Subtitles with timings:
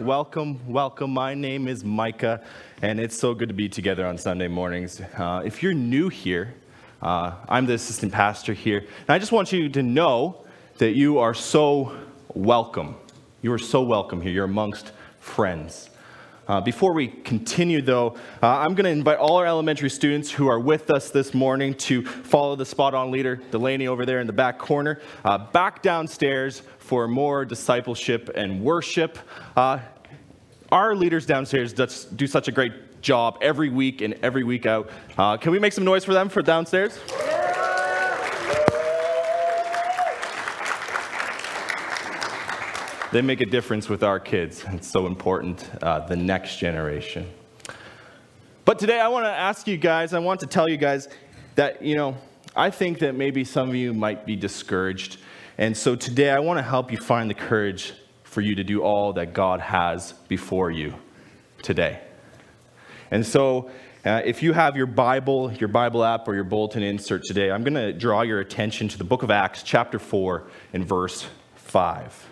[0.00, 1.10] Welcome, welcome.
[1.10, 2.42] My name is Micah,
[2.80, 4.98] and it's so good to be together on Sunday mornings.
[4.98, 6.54] Uh, if you're new here,
[7.02, 10.46] uh, I'm the assistant pastor here, and I just want you to know
[10.78, 11.94] that you are so
[12.32, 12.96] welcome.
[13.42, 14.32] You are so welcome here.
[14.32, 15.90] You're amongst friends.
[16.48, 20.48] Uh, before we continue, though, uh, I'm going to invite all our elementary students who
[20.48, 24.26] are with us this morning to follow the spot on leader, Delaney, over there in
[24.26, 29.16] the back corner, uh, back downstairs for more discipleship and worship.
[29.54, 29.78] Uh,
[30.72, 34.90] our leaders downstairs do such a great job every week and every week out.
[35.16, 36.98] Uh, can we make some noise for them for downstairs?
[43.12, 44.64] They make a difference with our kids.
[44.68, 47.28] It's so important, uh, the next generation.
[48.64, 51.08] But today I want to ask you guys, I want to tell you guys
[51.56, 52.16] that, you know,
[52.54, 55.18] I think that maybe some of you might be discouraged.
[55.58, 57.94] And so today I want to help you find the courage
[58.30, 60.94] for you to do all that God has before you
[61.62, 61.98] today.
[63.10, 63.70] And so,
[64.04, 67.64] uh, if you have your Bible, your Bible app, or your bulletin insert today, I'm
[67.64, 72.28] going to draw your attention to the book of Acts, chapter 4, and verse 5.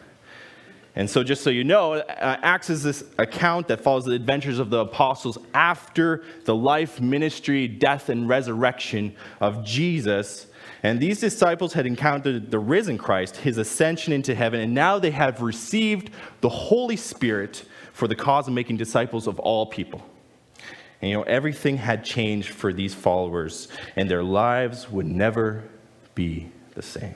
[0.95, 4.61] And so, just so you know, uh, Acts is this account that follows the adventures
[4.61, 10.47] of the apostles after the life, ministry, death, and resurrection of Jesus.
[10.83, 15.11] And these disciples had encountered the risen Christ, his ascension into heaven, and now they
[15.11, 20.03] have received the Holy Spirit for the cause of making disciples of all people.
[21.01, 25.65] And you know, everything had changed for these followers, and their lives would never
[26.15, 27.15] be the same.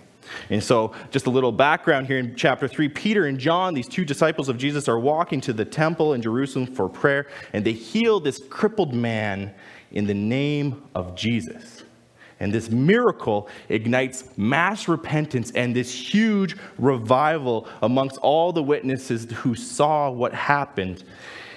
[0.51, 4.05] And so, just a little background here in chapter 3 Peter and John, these two
[4.05, 8.21] disciples of Jesus, are walking to the temple in Jerusalem for prayer, and they heal
[8.21, 9.53] this crippled man
[9.91, 11.82] in the name of Jesus.
[12.43, 19.55] And this miracle ignites mass repentance and this huge revival amongst all the witnesses who
[19.55, 21.05] saw what happened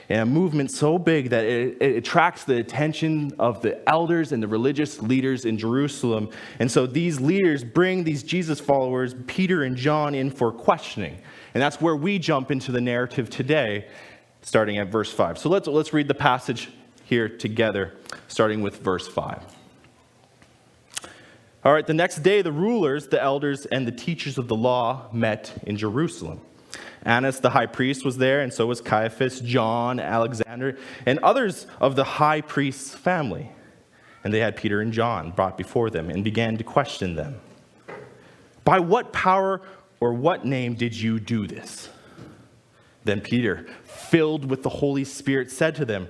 [0.10, 4.44] and a movement so big that it, it, attracts the attention of the elders and
[4.44, 6.30] the religious leaders in Jerusalem.
[6.60, 11.18] And so these leaders bring these Jesus followers, Peter and John, in for questioning.
[11.54, 13.88] And that's where we jump into the narrative today,
[14.44, 15.40] starting at verse 5.
[15.40, 16.70] So let's, let's read the passage
[17.06, 17.94] here together,
[18.28, 19.55] starting with verse 5.
[21.66, 25.10] All right, the next day, the rulers, the elders, and the teachers of the law
[25.12, 26.40] met in Jerusalem.
[27.02, 30.78] Annas the high priest was there, and so was Caiaphas, John, Alexander,
[31.08, 33.50] and others of the high priest's family.
[34.24, 37.40] And they had Peter and John brought before them and began to question them.
[38.64, 39.60] By what power
[40.00, 41.90] or what name did you do this?
[43.06, 46.10] Then Peter, filled with the Holy Spirit, said to them,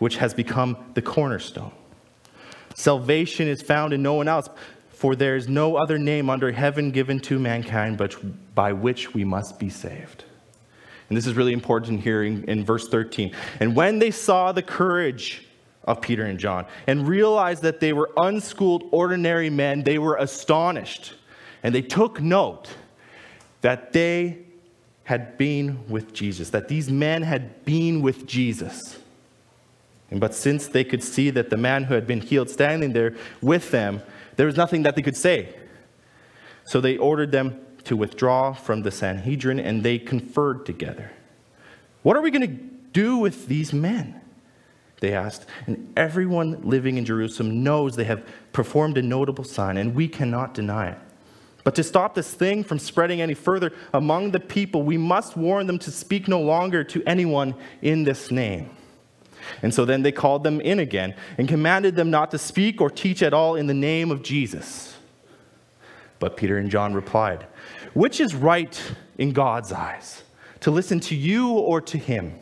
[0.00, 1.70] which has become the cornerstone.
[2.74, 4.48] Salvation is found in no one else,
[4.88, 8.16] for there is no other name under heaven given to mankind but
[8.54, 10.24] by which we must be saved.
[11.08, 13.34] And this is really important here in, in verse 13.
[13.58, 15.46] And when they saw the courage
[15.84, 21.14] of Peter and John and realized that they were unschooled, ordinary men, they were astonished.
[21.62, 22.70] And they took note
[23.60, 24.38] that they
[25.02, 28.99] had been with Jesus, that these men had been with Jesus.
[30.12, 33.70] But since they could see that the man who had been healed standing there with
[33.70, 34.02] them,
[34.36, 35.54] there was nothing that they could say.
[36.64, 41.12] So they ordered them to withdraw from the Sanhedrin, and they conferred together.
[42.02, 42.62] What are we going to
[42.92, 44.20] do with these men?
[45.00, 45.46] They asked.
[45.66, 50.54] And everyone living in Jerusalem knows they have performed a notable sign, and we cannot
[50.54, 50.98] deny it.
[51.62, 55.66] But to stop this thing from spreading any further among the people, we must warn
[55.66, 58.70] them to speak no longer to anyone in this name.
[59.62, 62.90] And so then they called them in again and commanded them not to speak or
[62.90, 64.96] teach at all in the name of Jesus.
[66.18, 67.46] But Peter and John replied,
[67.94, 68.80] which is right
[69.18, 70.22] in God's eyes,
[70.60, 72.38] to listen to you or to him?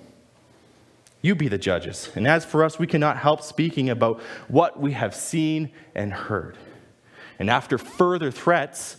[1.23, 2.11] You be the judges.
[2.15, 6.57] And as for us, we cannot help speaking about what we have seen and heard.
[7.39, 8.97] And after further threats,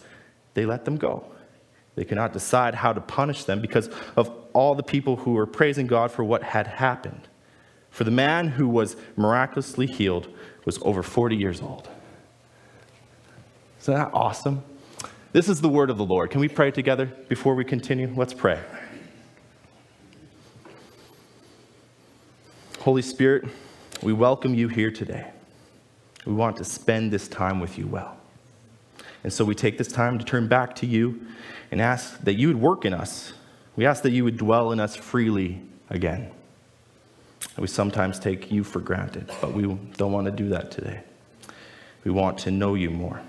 [0.54, 1.26] they let them go.
[1.96, 5.46] They could not decide how to punish them because of all the people who were
[5.46, 7.28] praising God for what had happened.
[7.90, 10.28] For the man who was miraculously healed
[10.66, 11.90] was over 40 years old.
[13.82, 14.64] Isn't that awesome?
[15.32, 16.32] This is the word of the Lord.
[16.32, 18.12] Can we pray together before we continue?
[18.16, 18.60] Let's pray.
[22.80, 23.46] Holy Spirit,
[24.02, 25.32] we welcome you here today.
[26.26, 28.18] We want to spend this time with you well.
[29.24, 31.22] And so we take this time to turn back to you
[31.72, 33.34] and ask that you would work in us.
[33.76, 36.32] We ask that you would dwell in us freely again.
[37.60, 39.64] We sometimes take you for granted, but we
[39.98, 41.02] don't want to do that today.
[42.04, 43.22] We want to know you more.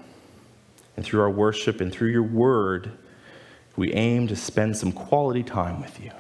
[0.96, 2.92] And through our worship and through your word,
[3.76, 6.10] we aim to spend some quality time with you.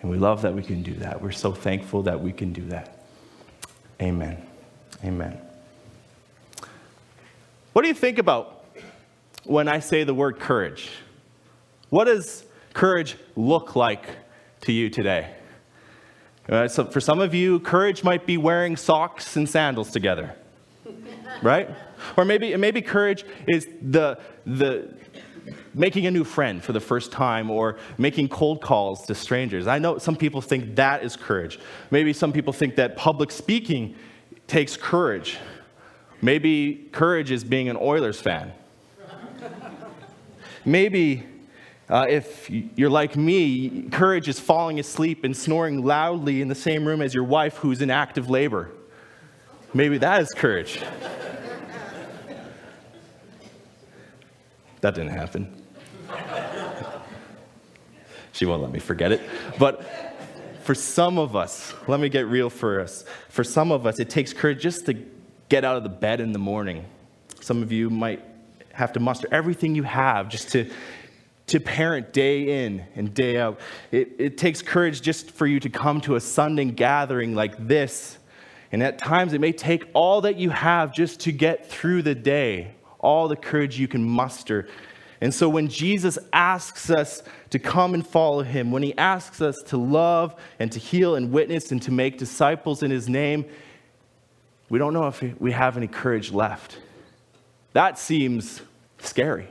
[0.00, 1.20] And we love that we can do that.
[1.20, 3.04] We're so thankful that we can do that.
[4.00, 4.42] Amen.
[5.04, 5.38] Amen.
[7.72, 8.64] What do you think about
[9.44, 10.90] when I say the word courage?
[11.90, 14.08] What does courage look like
[14.62, 15.34] to you today?
[16.50, 20.34] Uh, so for some of you, courage might be wearing socks and sandals together,
[21.42, 21.70] right?
[22.16, 24.92] Or maybe, maybe courage is the, the,
[25.74, 29.68] making a new friend for the first time or making cold calls to strangers.
[29.68, 31.60] I know some people think that is courage.
[31.92, 33.94] Maybe some people think that public speaking
[34.48, 35.38] takes courage.
[36.20, 38.52] Maybe courage is being an Oilers fan.
[40.64, 41.26] Maybe
[41.90, 46.86] uh, if you're like me, courage is falling asleep and snoring loudly in the same
[46.86, 48.70] room as your wife who's in active labor.
[49.74, 50.80] Maybe that is courage.
[54.80, 55.62] That didn't happen.
[58.32, 59.20] she won't let me forget it.
[59.58, 59.84] But
[60.62, 63.04] for some of us, let me get real for us.
[63.28, 64.94] For some of us, it takes courage just to
[65.48, 66.84] get out of the bed in the morning.
[67.40, 68.22] Some of you might
[68.72, 70.70] have to muster everything you have just to,
[71.50, 73.60] to parent day in and day out.
[73.92, 78.18] It, it takes courage just for you to come to a Sunday gathering like this.
[78.72, 82.14] And at times, it may take all that you have just to get through the
[82.14, 84.68] day all the courage you can muster.
[85.20, 89.56] And so when Jesus asks us to come and follow him, when he asks us
[89.66, 93.44] to love and to heal and witness and to make disciples in his name,
[94.68, 96.78] we don't know if we have any courage left.
[97.72, 98.62] That seems
[98.98, 99.48] scary.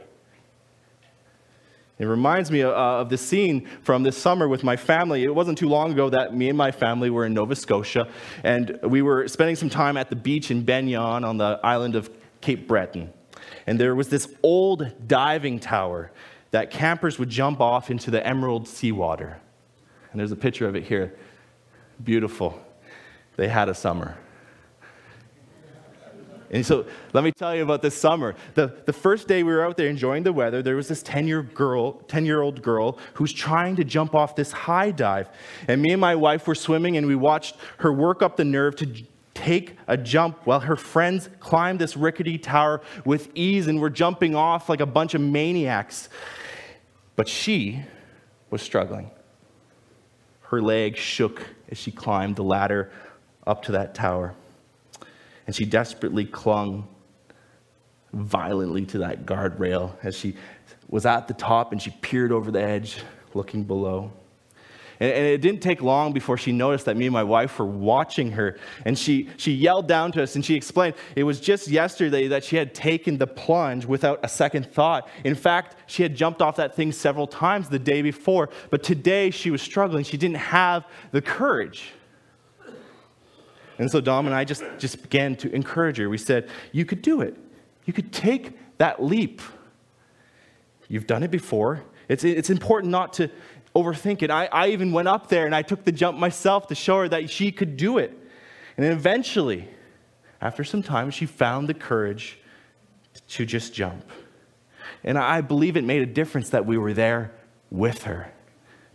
[1.99, 5.25] It reminds me uh, of the scene from this summer with my family.
[5.25, 8.07] It wasn't too long ago that me and my family were in Nova Scotia,
[8.43, 11.95] and we were spending some time at the beach in Ben Eoin on the island
[11.95, 12.09] of
[12.39, 13.11] Cape Breton.
[13.67, 16.11] And there was this old diving tower
[16.51, 19.39] that campers would jump off into the emerald seawater.
[20.11, 21.15] And there's a picture of it here.
[22.03, 22.59] Beautiful.
[23.35, 24.17] They had a summer.
[26.51, 28.35] And so let me tell you about this summer.
[28.55, 31.27] The, the first day we were out there enjoying the weather, there was this 10
[31.27, 35.29] year girl, 10 year old girl who's trying to jump off this high dive.
[35.67, 38.75] And me and my wife were swimming and we watched her work up the nerve
[38.77, 39.03] to
[39.35, 44.35] take a jump while her friends climbed this rickety tower with ease and were jumping
[44.35, 46.09] off like a bunch of maniacs.
[47.15, 47.83] But she
[48.49, 49.11] was struggling.
[50.41, 52.91] Her legs shook as she climbed the ladder
[53.45, 54.33] up to that tower.
[55.49, 56.87] And she desperately clung
[58.13, 60.35] violently to that guardrail as she
[60.89, 62.97] was at the top and she peered over the edge,
[63.33, 64.13] looking below.
[64.99, 67.65] And, and, it didn't take long before she noticed that me and my wife were
[67.65, 68.59] watching her.
[68.85, 72.43] And she, she yelled down to us and she explained it was just yesterday that
[72.43, 75.09] she had taken the plunge without a second thought.
[75.23, 78.51] In fact, she had jumped off that thing several times the day before.
[78.69, 80.03] But today she was struggling.
[80.03, 81.93] She didn't have the courage.
[83.79, 86.09] And so Dom and I just, just began to encourage her.
[86.09, 87.35] We said, You could do it.
[87.85, 89.41] You could take that leap.
[90.87, 91.83] You've done it before.
[92.07, 93.31] It's, it's important not to,
[93.75, 94.31] overthink it.
[94.31, 97.09] I, I even went up there and I took the jump myself to show her
[97.09, 98.11] that she could do it.
[98.77, 99.67] And then eventually,
[100.41, 102.39] after some time, she found the courage
[103.29, 104.09] to just jump.
[105.03, 107.33] And I believe it made a difference that we were there
[107.69, 108.31] with her,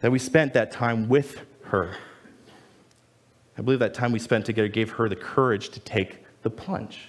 [0.01, 1.97] that we spent that time with her.
[3.57, 7.09] I believe that time we spent together gave her the courage to take the plunge.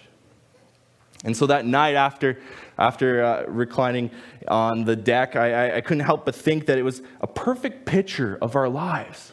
[1.23, 2.39] And so that night after,
[2.77, 4.11] after uh, reclining
[4.47, 7.85] on the deck, I, I, I couldn't help but think that it was a perfect
[7.85, 9.31] picture of our lives.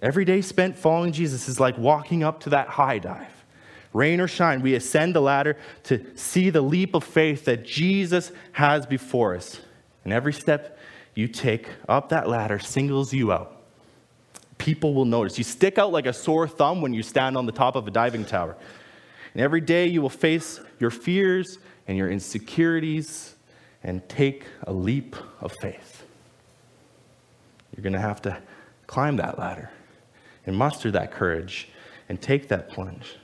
[0.00, 3.44] Every day spent following Jesus is like walking up to that high dive.
[3.92, 8.32] Rain or shine, we ascend the ladder to see the leap of faith that Jesus
[8.52, 9.60] has before us.
[10.04, 10.78] And every step
[11.14, 13.53] you take up that ladder singles you out
[14.64, 15.36] People will notice.
[15.36, 17.90] You stick out like a sore thumb when you stand on the top of a
[17.90, 18.56] diving tower.
[19.34, 23.34] And every day you will face your fears and your insecurities
[23.82, 26.06] and take a leap of faith.
[27.76, 28.38] You're going to have to
[28.86, 29.70] climb that ladder
[30.46, 31.68] and muster that courage
[32.08, 33.16] and take that plunge.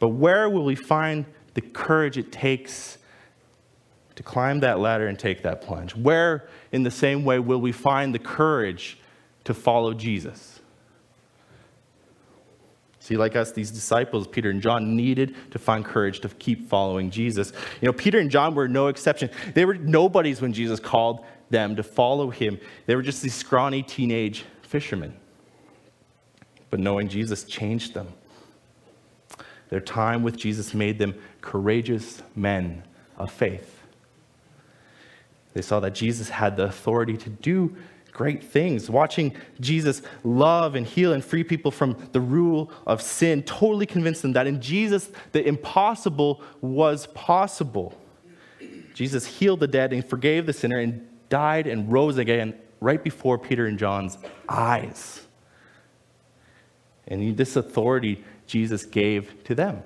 [0.00, 2.98] But where will we find the courage it takes
[4.16, 5.96] to climb that ladder and take that plunge?
[5.96, 8.98] Where, in the same way, will we find the courage
[9.44, 10.60] to follow Jesus?
[13.02, 17.10] See, like us, these disciples, Peter and John, needed to find courage to keep following
[17.10, 17.52] Jesus.
[17.80, 19.28] You know, Peter and John were no exception.
[19.54, 22.60] They were nobodies when Jesus called them to follow him.
[22.86, 25.16] They were just these scrawny teenage fishermen.
[26.70, 28.08] But knowing Jesus changed them.
[29.68, 32.84] Their time with Jesus made them courageous men
[33.16, 33.80] of faith.
[35.54, 37.76] They saw that Jesus had the authority to do
[38.12, 38.90] great things.
[38.90, 44.22] Watching Jesus love and heal and free people from the rule of sin totally convinced
[44.22, 47.98] them that in Jesus, the impossible was possible.
[48.94, 53.38] Jesus healed the dead and forgave the sinner and died and rose again right before
[53.38, 55.22] Peter and John's eyes.
[57.08, 59.82] And this authority Jesus gave to them.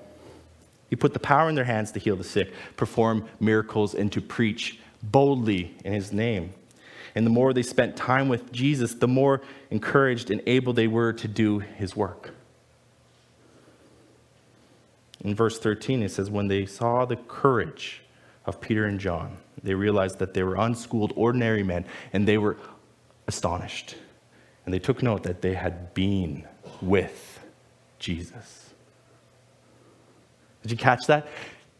[0.89, 4.21] He put the power in their hands to heal the sick, perform miracles, and to
[4.21, 6.53] preach boldly in his name.
[7.17, 11.13] And the more they spent time with Jesus, the more encouraged and able they were
[11.13, 12.29] to do his work.
[15.21, 18.03] In verse 13, it says, When they saw the courage
[18.45, 22.55] of Peter and John, they realized that they were unschooled, ordinary men, and they were
[23.25, 23.95] astonished.
[24.65, 26.47] And they took note that they had been
[26.83, 27.39] with
[27.97, 28.75] Jesus.
[30.61, 31.27] Did you catch that?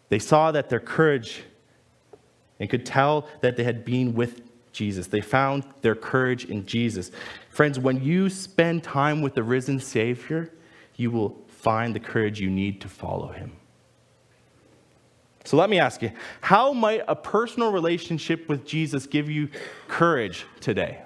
[0.10, 1.44] They saw that their courage
[2.60, 4.47] and could tell that they had been with
[4.78, 5.08] Jesus.
[5.08, 7.12] They found their courage in Jesus.
[7.50, 10.54] Friends, when you spend time with the risen Savior,
[10.96, 13.52] you will find the courage you need to follow him.
[15.44, 19.50] So let me ask you how might a personal relationship with Jesus give you
[19.88, 21.02] courage today?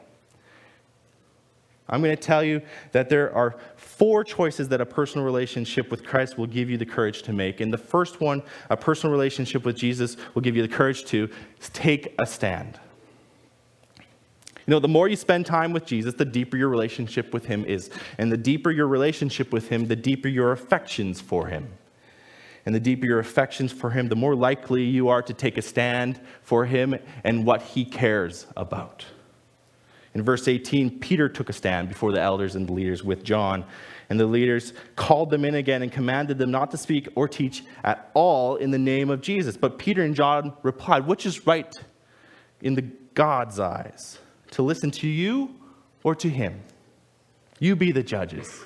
[1.87, 2.61] I'm going to tell you
[2.93, 6.85] that there are four choices that a personal relationship with Christ will give you the
[6.85, 7.59] courage to make.
[7.59, 11.29] And the first one, a personal relationship with Jesus will give you the courage to
[11.73, 12.79] take a stand.
[14.67, 17.65] You know, the more you spend time with Jesus, the deeper your relationship with him
[17.65, 17.89] is.
[18.17, 21.69] And the deeper your relationship with him, the deeper your affections for him.
[22.65, 25.63] And the deeper your affections for him, the more likely you are to take a
[25.63, 29.05] stand for him and what he cares about.
[30.13, 33.65] In verse 18, Peter took a stand before the elders and the leaders with John.
[34.09, 37.63] And the leaders called them in again and commanded them not to speak or teach
[37.83, 39.55] at all in the name of Jesus.
[39.55, 41.73] But Peter and John replied, Which is right
[42.61, 44.19] in the God's eyes?
[44.51, 45.55] To listen to you
[46.03, 46.61] or to him?
[47.59, 48.63] You be the judges.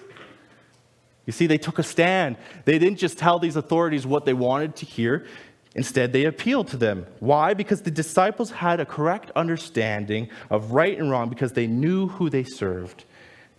[1.26, 2.38] You see, they took a stand.
[2.66, 5.26] They didn't just tell these authorities what they wanted to hear,
[5.76, 7.06] Instead, they appealed to them.
[7.20, 7.54] Why?
[7.54, 12.30] Because the disciples had a correct understanding of right and wrong because they knew who
[12.30, 13.04] they served.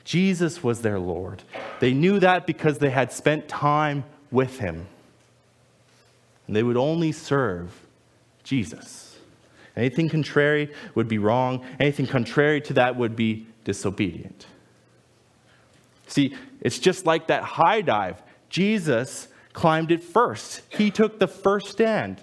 [0.03, 1.43] Jesus was their Lord.
[1.79, 4.87] They knew that because they had spent time with him.
[6.47, 7.87] And they would only serve
[8.43, 9.06] Jesus.
[9.77, 11.65] Anything contrary would be wrong.
[11.79, 14.47] Anything contrary to that would be disobedient.
[16.07, 18.23] See, it's just like that high dive.
[18.49, 20.63] Jesus climbed it first.
[20.69, 22.23] He took the first stand.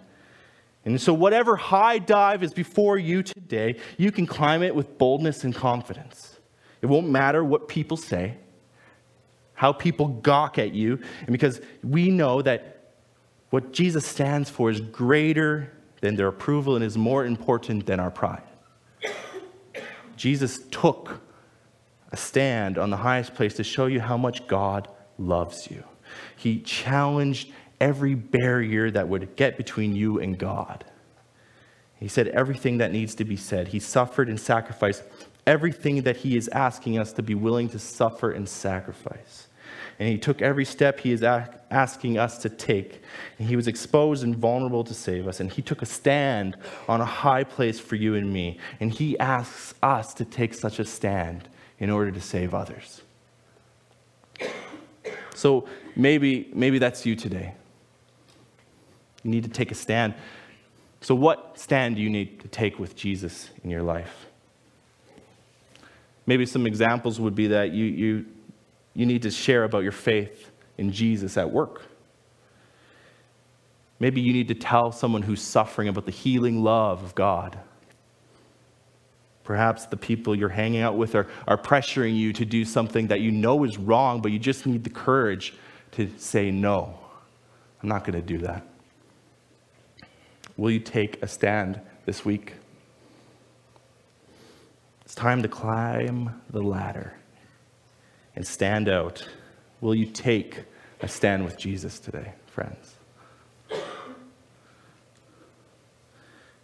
[0.86, 5.44] And so, whatever high dive is before you today, you can climb it with boldness
[5.44, 6.40] and confidence.
[6.82, 8.36] It won't matter what people say,
[9.54, 12.92] how people gawk at you, and because we know that
[13.50, 15.72] what Jesus stands for is greater
[16.04, 18.44] than their approval is more important than our pride.
[20.18, 21.22] Jesus took
[22.12, 25.82] a stand on the highest place to show you how much God loves you.
[26.36, 30.84] He challenged every barrier that would get between you and God.
[32.02, 33.70] He said everything that needs to be said.
[33.70, 35.04] He suffered and sacrificed
[35.48, 39.48] everything that he is asking us to be willing to suffer and sacrifice.
[40.00, 43.02] And he took every step he is asking us to take.
[43.38, 45.40] And he was exposed and vulnerable to save us.
[45.40, 46.58] And he took a stand
[46.88, 48.58] on a high place for you and me.
[48.80, 51.48] And he asks us to take such a stand
[51.80, 53.02] in order to save others.
[55.36, 57.54] So maybe, maybe that's you today.
[59.24, 60.14] You need to take a stand.
[61.02, 64.28] So, what stand do you need to take with Jesus in your life?
[66.26, 68.26] Maybe some examples would be that you, you,
[68.94, 71.84] you need to share about your faith in Jesus at work.
[74.00, 77.58] Maybe you need to tell someone who's suffering about the healing love of God.
[79.44, 83.22] Perhaps the people you're hanging out with are, are pressuring you to do something that
[83.22, 85.54] you know is wrong, but you just need the courage
[85.92, 86.98] to say, No,
[87.82, 88.66] I'm not going to do that.
[90.56, 92.54] Will you take a stand this week?
[95.04, 97.14] It's time to climb the ladder
[98.36, 99.28] and stand out.
[99.82, 100.64] Will you take
[101.02, 102.96] a stand with Jesus today, friends?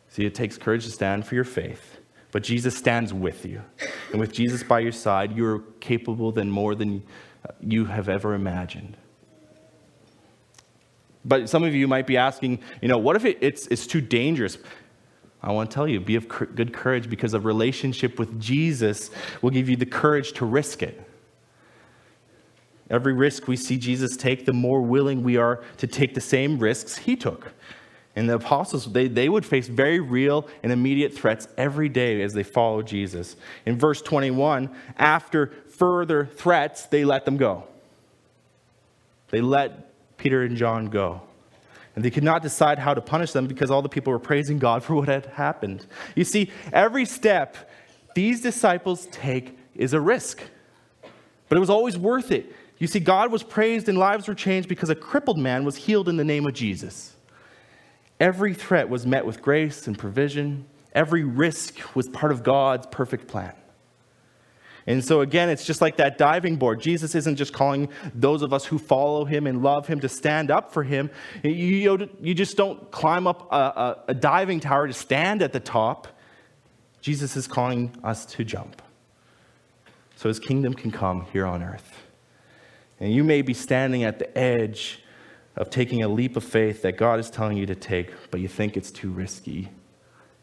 [0.10, 1.98] See, it takes courage to stand for your faith.
[2.32, 3.62] But Jesus stands with you.
[4.12, 7.04] And with Jesus by your side, you're capable than more than
[7.62, 8.98] you have ever imagined.
[11.26, 14.02] But some of you might be asking, you know, what if it, it's, it's too
[14.02, 14.58] dangerous?
[15.42, 19.10] I want to tell you, be of good courage because a relationship with Jesus
[19.42, 21.09] will give you the courage to risk it.
[22.90, 26.58] Every risk we see Jesus take, the more willing we are to take the same
[26.60, 27.54] risks he took.
[28.16, 32.34] And the apostles, they, they would face very real and immediate threats every day as
[32.34, 33.36] they followed Jesus.
[33.66, 37.66] In verse 21, after further threats, they let them go.
[39.30, 41.22] They let Peter and John go.
[41.96, 44.58] And they could not decide how to punish them because all the people were praising
[44.58, 45.86] God for what had happened.
[46.16, 47.70] You see, every step
[48.16, 50.42] these disciples take is a risk,
[51.48, 52.54] but it was always worth it.
[52.80, 56.08] You see, God was praised and lives were changed because a crippled man was healed
[56.08, 57.14] in the name of Jesus.
[58.20, 60.66] Every threat was met with grace and provision.
[60.94, 63.54] Every risk was part of God's perfect plan.
[64.88, 66.82] And so, again, it's just like that diving board.
[66.82, 70.50] Jesus isn't just calling those of us who follow him and love him to stand
[70.50, 71.12] up for him.
[71.44, 75.60] You, you just don't climb up a, a, a diving tower to stand at the
[75.60, 76.08] top.
[77.02, 78.82] Jesus is calling us to jump
[80.16, 82.09] so his kingdom can come here on earth.
[83.00, 85.02] And you may be standing at the edge
[85.56, 88.48] of taking a leap of faith that God is telling you to take, but you
[88.48, 89.70] think it's too risky.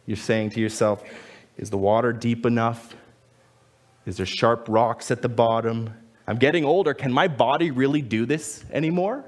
[0.07, 1.03] You're saying to yourself,
[1.57, 2.95] is the water deep enough?
[4.05, 5.93] Is there sharp rocks at the bottom?
[6.27, 6.95] I'm getting older.
[6.95, 9.25] Can my body really do this anymore?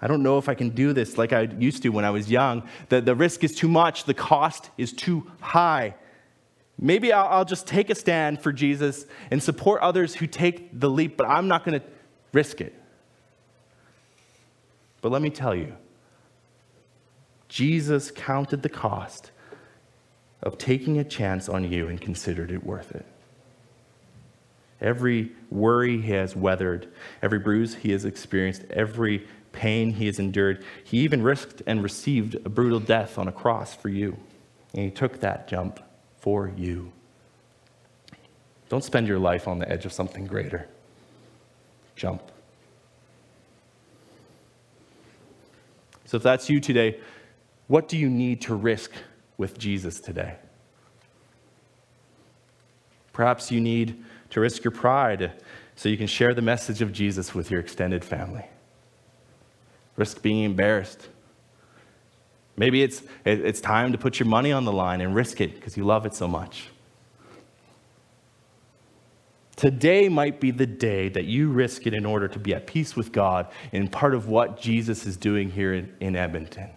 [0.00, 2.30] I don't know if I can do this like I used to when I was
[2.30, 2.68] young.
[2.90, 5.94] The, the risk is too much, the cost is too high.
[6.78, 10.90] Maybe I'll, I'll just take a stand for Jesus and support others who take the
[10.90, 11.86] leap, but I'm not going to
[12.34, 12.74] risk it.
[15.00, 15.76] But let me tell you,
[17.48, 19.30] Jesus counted the cost
[20.42, 23.06] of taking a chance on you and considered it worth it.
[24.80, 26.88] Every worry he has weathered,
[27.22, 32.34] every bruise he has experienced, every pain he has endured, he even risked and received
[32.34, 34.16] a brutal death on a cross for you.
[34.74, 35.80] And he took that jump
[36.18, 36.92] for you.
[38.68, 40.66] Don't spend your life on the edge of something greater.
[41.96, 42.22] Jump.
[46.04, 47.00] So if that's you today,
[47.66, 48.92] what do you need to risk
[49.36, 50.36] with Jesus today?
[53.12, 55.32] Perhaps you need to risk your pride
[55.76, 58.44] so you can share the message of Jesus with your extended family.
[59.96, 61.08] Risk being embarrassed.
[62.56, 65.76] Maybe it's, it's time to put your money on the line and risk it because
[65.76, 66.68] you love it so much.
[69.56, 72.96] Today might be the day that you risk it in order to be at peace
[72.96, 76.70] with God and part of what Jesus is doing here in, in Edmonton.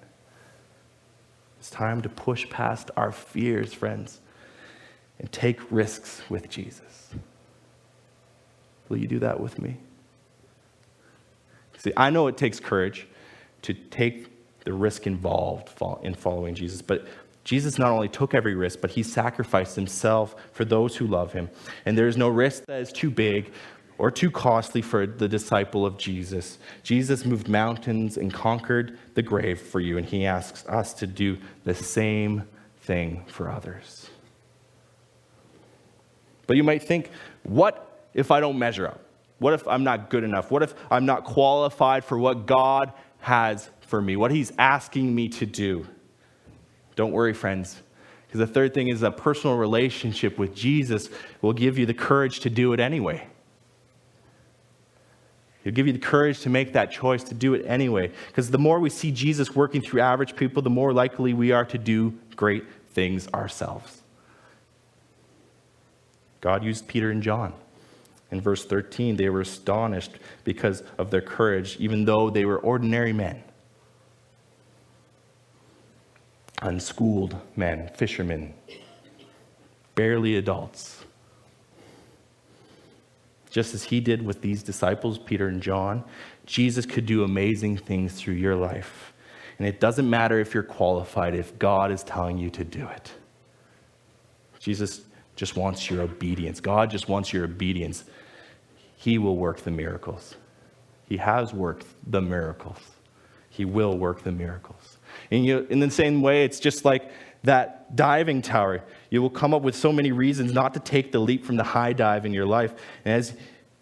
[1.60, 4.22] It's time to push past our fears, friends,
[5.20, 7.10] and take risks with Jesus.
[8.90, 9.78] Will you do that with me?
[11.80, 13.08] See, I know it takes courage
[13.64, 14.28] to take
[14.66, 15.72] the risk involved
[16.04, 17.08] in following Jesus, but
[17.48, 21.50] Jesus not only took every risk, but he sacrificed himself for those who love him.
[21.86, 23.54] And there is no risk that is too big
[23.98, 26.58] or too costly for the disciple of Jesus.
[26.84, 31.38] Jesus moved mountains and conquered the grave for you, and he asks us to do
[31.64, 32.44] the same
[32.82, 34.10] thing for others.
[36.48, 37.10] But you might think,
[37.44, 39.00] what if I don't measure up?
[39.40, 40.52] What if I'm not good enough?
[40.52, 45.30] What if I'm not qualified for what God has for me, what he's asking me
[45.30, 45.88] to do?
[46.98, 47.82] Don't worry, friends.
[48.26, 51.10] Because the third thing is a personal relationship with Jesus
[51.42, 53.26] will give you the courage to do it anyway.
[55.64, 58.12] He'll give you the courage to make that choice to do it anyway.
[58.28, 61.66] Because the more we see Jesus working through average people, the more likely we are
[61.66, 64.02] to do great things ourselves.
[66.42, 67.54] God used Peter and John.
[68.32, 70.12] In verse 13, they were astonished
[70.44, 73.44] because of their courage, even though they were ordinary men
[76.68, 78.54] unschooled men, fishermen,
[79.96, 81.04] barely adults.
[83.50, 86.04] Just as he did with these disciples, Peter and John,
[86.46, 89.14] Jesus could do amazing things through your life.
[89.58, 93.12] And it doesn't matter if you're qualified, if God is telling you to do it.
[94.60, 95.02] Jesus
[95.36, 96.60] just wants your obedience.
[96.60, 98.04] God just wants your obedience.
[98.98, 100.36] He will work the miracles.
[101.08, 102.80] He has worked the miracles.
[103.50, 104.97] He will work the miracles.
[105.32, 107.12] And you, in the same way, it's just like
[107.44, 108.84] that diving tower.
[109.10, 111.64] You will come up with so many reasons not to take the leap from the
[111.64, 112.74] high dive in your life.
[113.06, 113.34] And as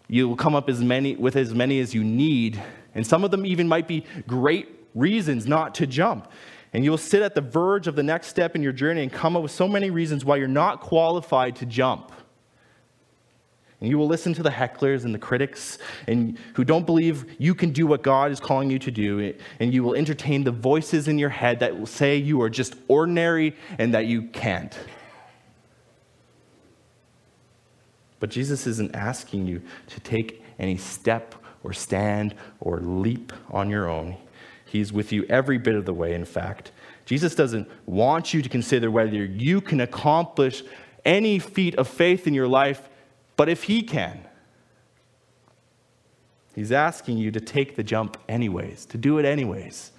[0.08, 2.62] you will come up as many, with as many as you need.
[2.94, 6.30] And some of them even might be great reasons not to jump.
[6.72, 9.12] And you will sit at the verge of the next step in your journey and
[9.12, 12.12] come up with so many reasons why you're not qualified to jump.
[13.80, 17.54] And you will listen to the hecklers and the critics and who don't believe you
[17.54, 19.34] can do what God is calling you to do.
[19.60, 22.74] And you will entertain the voices in your head that will say you are just
[22.88, 24.76] ordinary and that you can't.
[28.18, 33.90] But Jesus isn't asking you to take any step or stand or leap on your
[33.90, 34.16] own.
[34.64, 36.72] He's with you every bit of the way, in fact.
[37.04, 40.62] Jesus doesn't want you to consider whether you can accomplish
[41.04, 42.88] any feat of faith in your life
[43.36, 44.20] but if he can,
[46.54, 49.92] he's asking you to take the jump anyways, to do it anyways,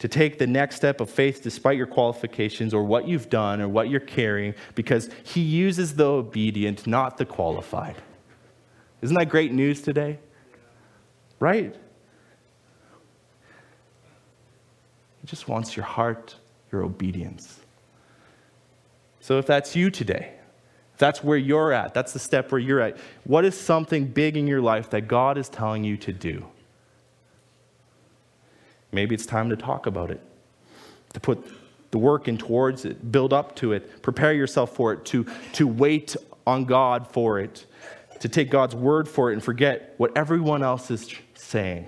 [0.00, 3.68] to take the next step of faith despite your qualifications or what you've done or
[3.68, 7.96] what you're carrying, because he uses the obedient, not the qualified.
[9.00, 10.18] Isn't that great news today?
[11.38, 11.74] Right?
[15.20, 16.36] He just wants your heart,
[16.72, 17.60] your obedience.
[19.20, 20.34] So if that's you today,
[20.98, 21.94] that's where you're at.
[21.94, 22.96] That's the step where you're at.
[23.24, 26.46] What is something big in your life that God is telling you to do?
[28.92, 30.20] Maybe it's time to talk about it,
[31.14, 31.44] to put
[31.90, 35.66] the work in towards it, build up to it, prepare yourself for it, to, to
[35.66, 37.66] wait on God for it,
[38.20, 41.86] to take God's word for it and forget what everyone else is saying.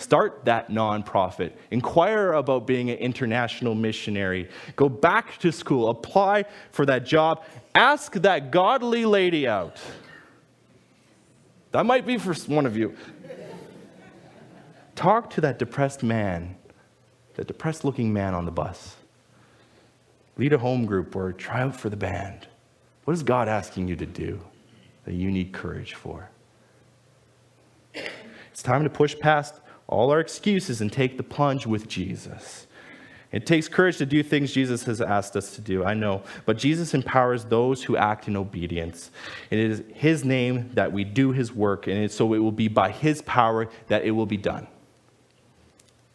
[0.00, 1.52] Start that nonprofit.
[1.70, 4.48] Inquire about being an international missionary.
[4.74, 5.90] Go back to school.
[5.90, 7.44] Apply for that job.
[7.74, 9.78] Ask that godly lady out.
[11.72, 12.96] That might be for one of you.
[14.96, 16.56] Talk to that depressed man,
[17.34, 18.96] that depressed looking man on the bus.
[20.38, 22.48] Lead a home group or try out for the band.
[23.04, 24.40] What is God asking you to do
[25.04, 26.30] that you need courage for?
[28.50, 29.60] It's time to push past
[29.90, 32.66] all our excuses and take the plunge with Jesus.
[33.32, 36.56] It takes courage to do things Jesus has asked us to do, I know, but
[36.58, 39.10] Jesus empowers those who act in obedience.
[39.50, 42.90] It is His name that we do His work, and so it will be by
[42.90, 44.66] His power that it will be done.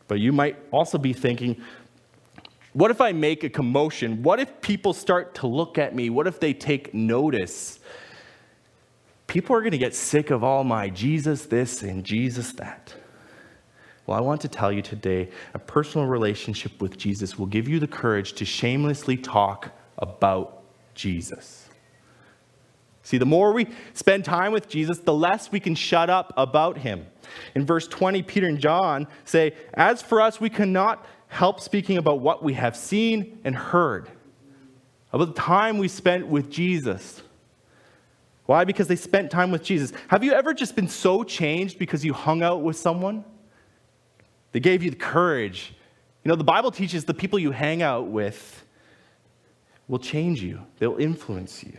[0.08, 1.62] But you might also be thinking,
[2.74, 4.22] what if I make a commotion?
[4.22, 6.10] What if people start to look at me?
[6.10, 7.80] What if they take notice?
[9.28, 12.94] People are going to get sick of all my Jesus this and Jesus that.
[14.06, 17.80] Well, I want to tell you today a personal relationship with Jesus will give you
[17.80, 20.62] the courage to shamelessly talk about
[20.94, 21.70] Jesus.
[23.02, 26.80] See, the more we spend time with Jesus, the less we can shut up about
[26.80, 27.06] him.
[27.54, 32.20] In verse 20, Peter and John say, As for us, we cannot help speaking about
[32.20, 34.10] what we have seen and heard,
[35.12, 37.22] about the time we spent with Jesus.
[38.46, 38.64] Why?
[38.64, 39.92] Because they spent time with Jesus.
[40.08, 43.24] Have you ever just been so changed because you hung out with someone?
[44.56, 45.74] They gave you the courage.
[46.24, 48.64] You know, the Bible teaches the people you hang out with
[49.90, 51.78] will change you, they'll influence you.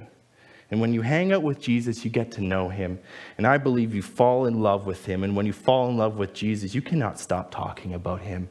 [0.70, 2.98] And when you hang out with Jesus, you get to know him.
[3.38, 5.24] And I believe you fall in love with him.
[5.24, 8.46] And when you fall in love with Jesus, you cannot stop talking about him.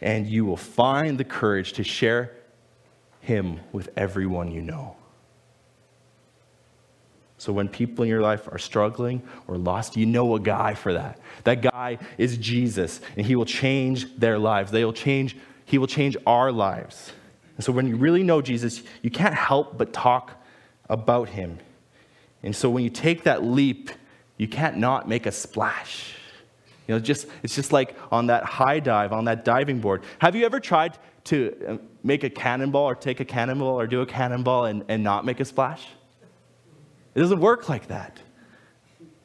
[0.00, 2.32] And you will find the courage to share
[3.20, 4.96] him with everyone you know.
[7.40, 10.92] So when people in your life are struggling or lost, you know a guy for
[10.92, 11.18] that.
[11.44, 14.70] That guy is Jesus, and he will change their lives.
[14.70, 17.12] They will change, he will change our lives.
[17.56, 20.32] And so when you really know Jesus, you can't help but talk
[20.90, 21.58] about him.
[22.42, 23.88] And so when you take that leap,
[24.36, 26.16] you can't not make a splash.
[26.86, 30.02] You know, just it's just like on that high dive, on that diving board.
[30.18, 34.02] Have you ever tried to uh, make a cannonball or take a cannonball or do
[34.02, 35.86] a cannonball and, and not make a splash?
[37.14, 38.20] It doesn't work like that.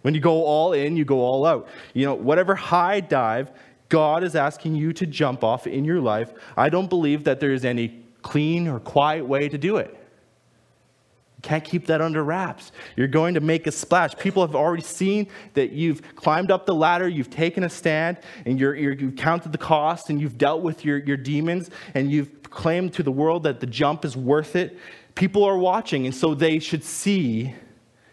[0.01, 1.67] When you go all in, you go all out.
[1.93, 3.51] You know, whatever high dive
[3.89, 7.51] God is asking you to jump off in your life, I don't believe that there
[7.51, 9.89] is any clean or quiet way to do it.
[9.89, 12.71] You can't keep that under wraps.
[12.95, 14.15] You're going to make a splash.
[14.15, 18.59] People have already seen that you've climbed up the ladder, you've taken a stand, and
[18.59, 22.93] you have counted the cost, and you've dealt with your, your demons, and you've claimed
[22.93, 24.77] to the world that the jump is worth it.
[25.13, 27.53] People are watching, and so they should see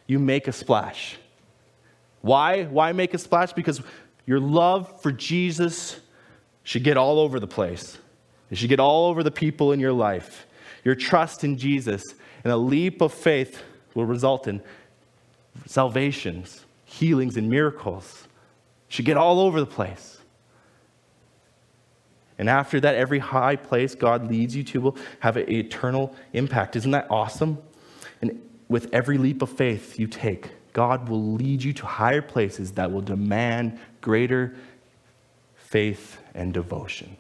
[0.07, 1.17] you make a splash.
[2.21, 2.65] Why?
[2.65, 3.53] Why make a splash?
[3.53, 3.83] Because
[4.27, 6.01] your love for Jesus
[6.63, 7.99] should get all over the place.
[8.51, 10.47] It should get all over the people in your life.
[10.85, 13.63] your trust in Jesus, and a leap of faith
[13.95, 14.61] will result in
[15.67, 18.27] salvations, healings, and miracles.
[18.89, 20.19] Should get all over the place.
[22.39, 26.77] And after that, every high place God leads you to will have an eternal impact.
[26.77, 27.59] Isn't that awesome?
[28.21, 28.41] And
[28.73, 32.91] with every leap of faith you take, God will lead you to higher places that
[32.91, 34.55] will demand greater
[35.55, 37.17] faith and devotion,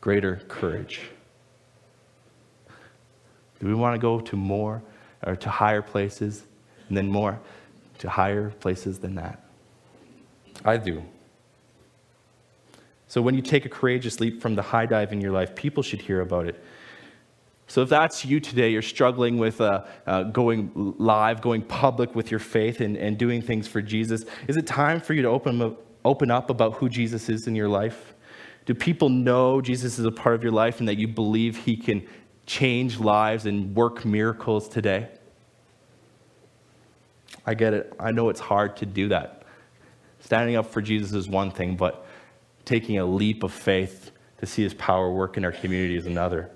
[0.00, 1.00] greater courage.
[3.58, 4.82] Do we want to go to more
[5.24, 6.44] or to higher places
[6.88, 7.40] and then more
[7.98, 9.44] to higher places than that?
[10.64, 11.02] I do.
[13.08, 15.82] So when you take a courageous leap from the high dive in your life, people
[15.82, 16.62] should hear about it.
[17.72, 22.30] So if that's you today, you're struggling with uh, uh, going live, going public with
[22.30, 25.74] your faith and, and doing things for Jesus, is it time for you to open
[26.04, 28.12] open up about who Jesus is in your life?
[28.66, 31.74] Do people know Jesus is a part of your life and that you believe he
[31.74, 32.06] can
[32.44, 35.08] change lives and work miracles today?
[37.46, 37.94] I get it.
[37.98, 39.44] I know it's hard to do that.
[40.20, 42.04] Standing up for Jesus is one thing, but
[42.66, 46.50] taking a leap of faith to see his power work in our community is another.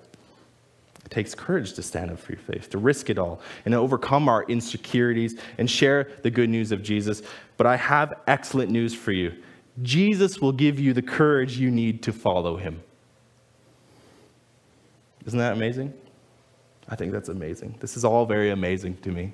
[1.07, 3.79] It takes courage to stand up for your faith, to risk it all, and to
[3.79, 7.23] overcome our insecurities and share the good news of Jesus.
[7.57, 9.33] But I have excellent news for you
[9.83, 12.83] Jesus will give you the courage you need to follow him.
[15.27, 15.92] Isn't that amazing?
[16.88, 17.77] I think that's amazing.
[17.81, 19.33] This is all very amazing to me.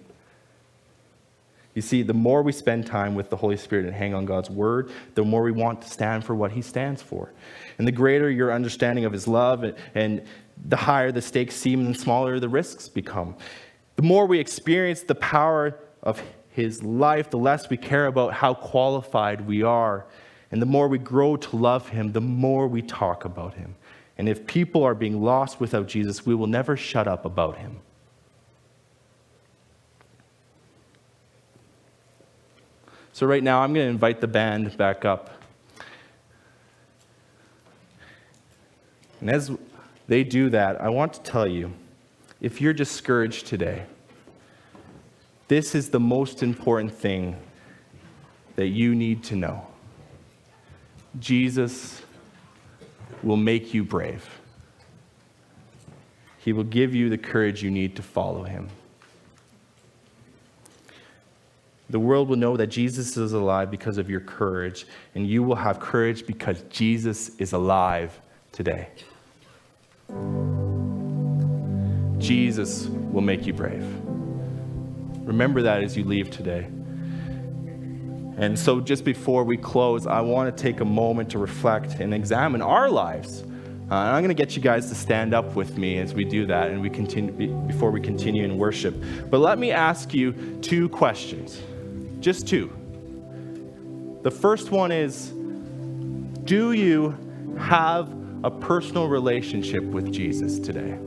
[1.74, 4.50] You see, the more we spend time with the Holy Spirit and hang on God's
[4.50, 7.32] word, the more we want to stand for what he stands for.
[7.78, 10.22] And the greater your understanding of his love and
[10.66, 13.36] the higher the stakes seem and smaller the risks become.
[13.96, 18.54] The more we experience the power of his life, the less we care about how
[18.54, 20.06] qualified we are.
[20.50, 23.74] And the more we grow to love him, the more we talk about him.
[24.18, 27.80] And if people are being lost without Jesus, we will never shut up about him.
[33.14, 35.30] So, right now, I'm going to invite the band back up.
[39.20, 39.50] And as
[40.06, 41.72] they do that, I want to tell you
[42.40, 43.84] if you're discouraged today,
[45.48, 47.36] this is the most important thing
[48.56, 49.66] that you need to know.
[51.18, 52.02] Jesus
[53.22, 54.28] will make you brave.
[56.38, 58.68] He will give you the courage you need to follow him.
[61.90, 65.56] The world will know that Jesus is alive because of your courage, and you will
[65.56, 68.18] have courage because Jesus is alive
[68.50, 68.88] today.
[72.18, 73.84] Jesus will make you brave.
[75.26, 76.66] Remember that as you leave today.
[78.38, 82.14] And so, just before we close, I want to take a moment to reflect and
[82.14, 83.42] examine our lives.
[83.42, 86.24] Uh, and I'm going to get you guys to stand up with me as we
[86.24, 88.94] do that and we continue before we continue in worship.
[89.30, 91.60] But let me ask you two questions.
[92.20, 92.72] Just two.
[94.22, 95.30] The first one is
[96.44, 97.18] Do you
[97.58, 100.98] have a personal relationship with Jesus today?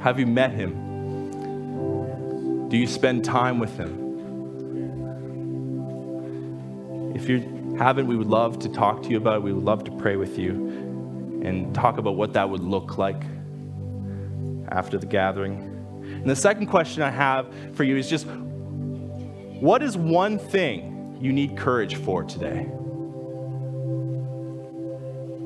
[0.00, 0.74] Have you met him?
[2.68, 4.02] Do you spend time with him?
[7.14, 9.42] If you haven't, we would love to talk to you about it.
[9.42, 10.50] We would love to pray with you
[11.42, 13.22] and talk about what that would look like
[14.68, 15.62] after the gathering.
[16.02, 18.26] And the second question I have for you is just
[19.60, 22.68] what is one thing you need courage for today?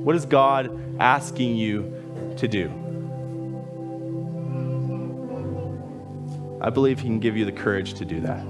[0.08, 2.70] What is God asking you to do?
[6.62, 8.42] I believe He can give you the courage to do that.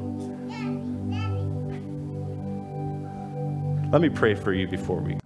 [3.91, 5.19] Let me pray for you before we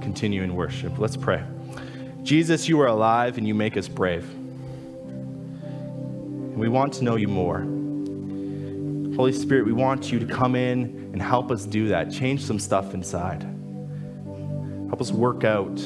[0.00, 0.98] continue in worship.
[0.98, 1.44] Let's pray.
[2.24, 4.28] Jesus, you are alive and you make us brave.
[6.56, 7.60] We want to know you more.
[9.14, 12.10] Holy Spirit, we want you to come in and help us do that.
[12.10, 13.53] Change some stuff inside.
[14.94, 15.82] Help us work out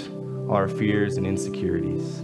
[0.51, 2.19] our fears and insecurities.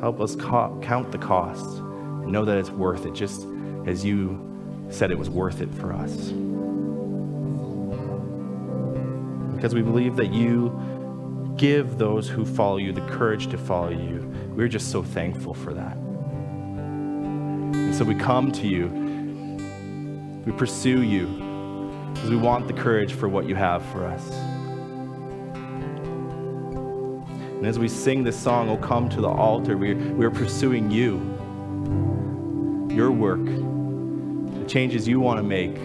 [0.00, 3.46] Help us ca- count the cost and know that it's worth it, just
[3.84, 4.40] as you
[4.88, 6.32] said it was worth it for us.
[9.54, 14.26] Because we believe that you give those who follow you the courage to follow you.
[14.56, 15.98] We're just so thankful for that.
[17.76, 18.88] And so we come to you,
[20.46, 21.45] we pursue you,
[22.26, 24.32] because we want the courage for what you have for us.
[27.54, 31.18] And as we sing this song, Oh Come to the Altar, we're, we're pursuing you,
[32.92, 35.76] your work, the changes you want to make,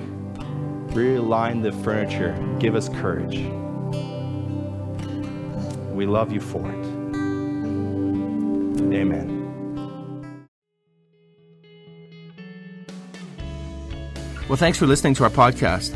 [0.95, 2.36] realign the furniture.
[2.58, 3.38] Give us courage.
[5.93, 6.86] We love you for it.
[8.95, 9.38] Amen.
[14.49, 15.95] Well, thanks for listening to our podcast.